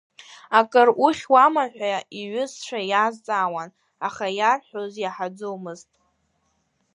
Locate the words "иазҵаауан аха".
2.89-4.25